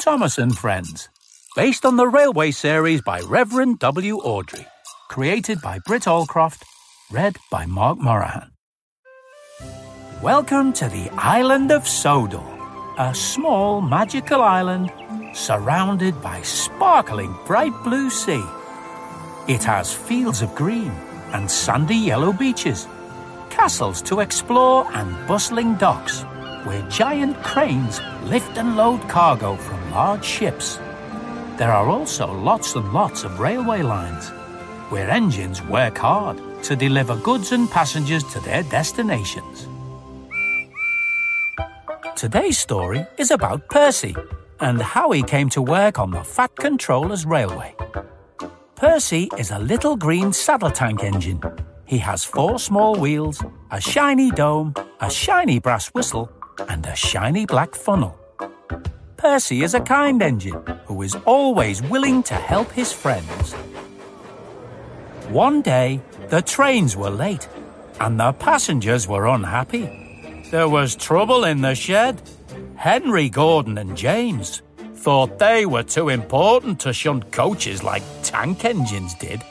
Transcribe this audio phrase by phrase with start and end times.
[0.00, 1.10] Thomas and Friends,
[1.54, 4.16] based on the railway series by Reverend W.
[4.16, 4.64] Awdry,
[5.10, 6.62] created by Britt Allcroft,
[7.12, 8.48] read by Mark Moraghan.
[10.22, 12.42] Welcome to the island of Sodor,
[12.96, 14.90] a small magical island
[15.34, 18.42] surrounded by sparkling bright blue sea.
[19.48, 20.92] It has fields of green
[21.34, 22.88] and sandy yellow beaches,
[23.50, 26.24] castles to explore and bustling docks
[26.64, 30.78] where giant cranes lift and load cargo from large ships.
[31.56, 34.28] There are also lots and lots of railway lines
[34.90, 39.66] where engines work hard to deliver goods and passengers to their destinations.
[42.16, 44.14] Today's story is about Percy
[44.60, 47.74] and how he came to work on the Fat Controller's Railway.
[48.76, 51.40] Percy is a little green saddle tank engine.
[51.86, 56.30] He has four small wheels, a shiny dome, a shiny brass whistle,
[56.68, 58.16] and a shiny black funnel.
[59.20, 63.52] Percy is a kind engine who is always willing to help his friends.
[65.28, 67.46] One day, the trains were late
[68.00, 70.48] and the passengers were unhappy.
[70.50, 72.22] There was trouble in the shed.
[72.76, 74.62] Henry, Gordon, and James
[74.94, 79.42] thought they were too important to shunt coaches like tank engines did.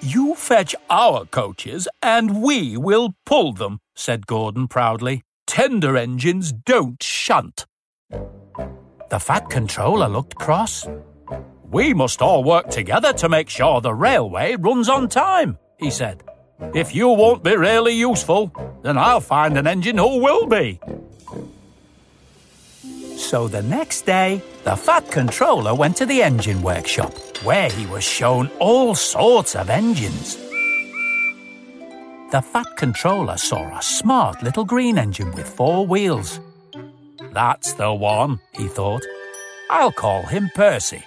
[0.00, 5.22] You fetch our coaches and we will pull them, said Gordon proudly.
[5.46, 7.66] Tender engines don't shunt.
[8.10, 10.86] The Fat Controller looked cross.
[11.70, 16.22] We must all work together to make sure the railway runs on time, he said.
[16.74, 20.80] If you won't be really useful, then I'll find an engine who will be.
[23.16, 27.12] So the next day, the Fat Controller went to the engine workshop,
[27.44, 30.36] where he was shown all sorts of engines.
[32.30, 36.40] The Fat Controller saw a smart little green engine with four wheels.
[37.32, 39.02] That's the one, he thought.
[39.70, 41.04] I'll call him Percy.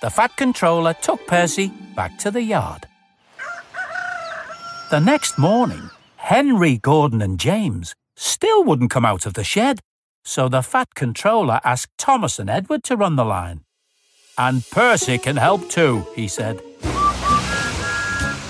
[0.00, 2.86] The Fat Controller took Percy back to the yard.
[4.90, 9.80] The next morning, Henry, Gordon, and James still wouldn't come out of the shed,
[10.24, 13.62] so the Fat Controller asked Thomas and Edward to run the line.
[14.36, 16.62] And Percy can help too, he said.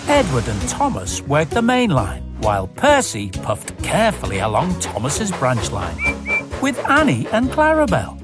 [0.06, 5.96] Edward and Thomas worked the main line, while Percy puffed carefully along Thomas's branch line,
[6.60, 8.16] with Annie and Clarabel.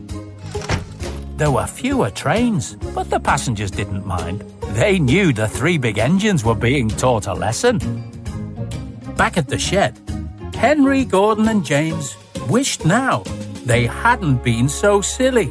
[1.37, 4.43] There were fewer trains, but the passengers didn't mind.
[4.75, 7.79] They knew the three big engines were being taught a lesson.
[9.17, 9.99] Back at the shed,
[10.55, 12.17] Henry, Gordon, and James
[12.49, 13.23] wished now
[13.65, 15.51] they hadn't been so silly.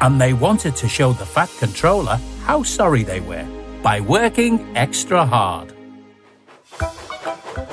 [0.00, 3.46] And they wanted to show the Fat Controller how sorry they were
[3.82, 5.72] by working extra hard.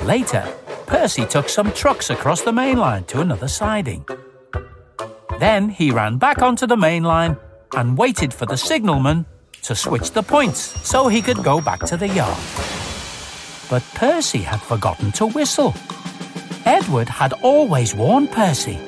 [0.04, 0.46] Later,
[0.86, 4.06] Percy took some trucks across the main line to another siding.
[5.44, 7.36] Then he ran back onto the main line
[7.76, 9.26] and waited for the signalman
[9.60, 12.38] to switch the points so he could go back to the yard.
[13.68, 15.74] But Percy had forgotten to whistle.
[16.64, 18.78] Edward had always warned Percy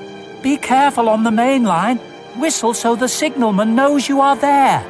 [0.42, 1.98] Be careful on the main line.
[2.40, 4.80] Whistle so the signalman knows you are there.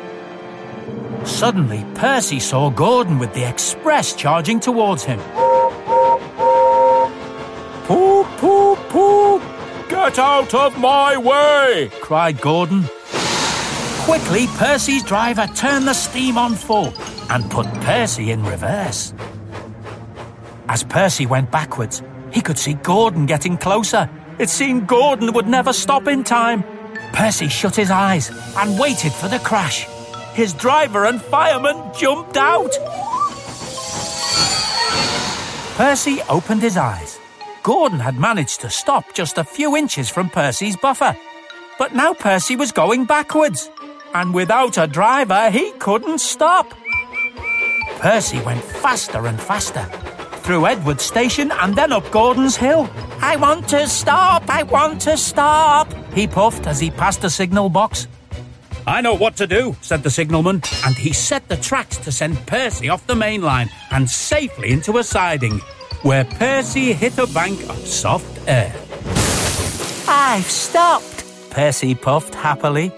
[1.24, 5.18] Suddenly, Percy saw Gordon with the express charging towards him.
[10.16, 11.90] Get out of my way!
[12.00, 12.84] cried Gordon.
[14.06, 16.94] Quickly, Percy's driver turned the steam on full
[17.28, 19.12] and put Percy in reverse.
[20.70, 24.08] As Percy went backwards, he could see Gordon getting closer.
[24.38, 26.64] It seemed Gordon would never stop in time.
[27.12, 29.86] Percy shut his eyes and waited for the crash.
[30.32, 32.72] His driver and fireman jumped out.
[35.76, 37.18] Percy opened his eyes.
[37.66, 41.16] Gordon had managed to stop just a few inches from Percy's buffer.
[41.80, 43.68] But now Percy was going backwards.
[44.14, 46.72] And without a driver, he couldn't stop.
[47.98, 49.82] Percy went faster and faster.
[50.44, 52.88] Through Edward's Station and then up Gordon's Hill.
[53.20, 54.48] I want to stop!
[54.48, 55.92] I want to stop!
[56.14, 58.06] He puffed as he passed a signal box.
[58.86, 62.46] I know what to do, said the signalman, and he set the tracks to send
[62.46, 65.60] Percy off the main line and safely into a siding,
[66.02, 68.74] where Percy hit a bank of soft air.
[70.08, 72.92] I've stopped, Percy puffed happily.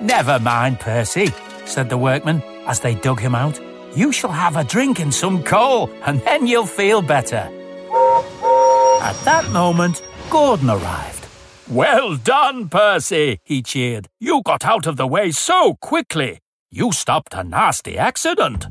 [0.00, 1.28] Never mind, Percy,
[1.64, 3.60] said the workman as they dug him out.
[3.94, 7.50] You shall have a drink and some coal, and then you'll feel better.
[9.00, 11.26] At that moment, Gordon arrived.
[11.68, 14.08] Well done, Percy, he cheered.
[14.20, 16.40] You got out of the way so quickly.
[16.70, 18.66] You stopped a nasty accident.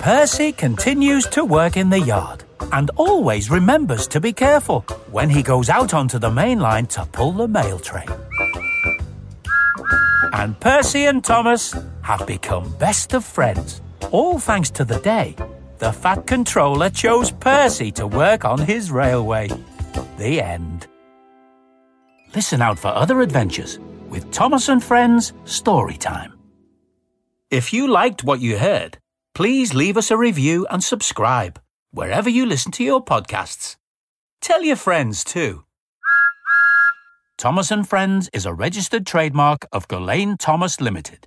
[0.00, 4.80] Percy continues to work in the yard, and always remembers to be careful
[5.10, 8.08] when he goes out onto the main line to pull the mail train.
[10.32, 15.36] And Percy and Thomas have become best of friends, all thanks to the day
[15.80, 19.48] the Fat Controller chose Percy to work on his railway.
[20.18, 20.86] The end.
[22.34, 26.38] Listen out for other adventures with Thomas and Friends Story Time.
[27.50, 28.98] If you liked what you heard,
[29.34, 31.60] please leave us a review and subscribe
[31.90, 33.76] wherever you listen to your podcasts.
[34.40, 35.64] Tell your friends too.
[37.38, 41.26] Thomas and Friends is a registered trademark of Gullane Thomas Limited.